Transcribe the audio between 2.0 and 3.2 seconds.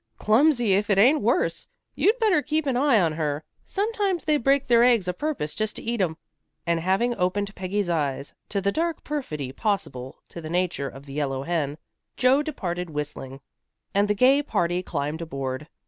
better keep an eye on